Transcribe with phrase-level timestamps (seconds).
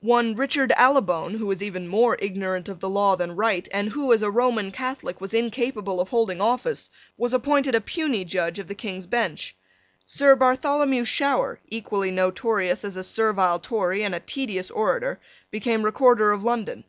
[0.00, 4.14] One Richard Allibone, who was even more ignorant of the law than Wright, and who,
[4.14, 8.66] as a Roman Catholic, was incapable of holding office, was appointed a puisne judge of
[8.68, 9.54] the King's Bench.
[10.06, 15.20] Sir Bartholomew Shower, equally notorious as a servile Tory and a tedious orator,
[15.50, 16.84] became Recorder of London.